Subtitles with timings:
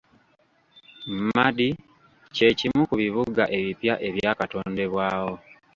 [1.33, 1.69] Madi
[2.35, 5.33] kye kimu ku bibuga ebipya ebyakatondebwawo.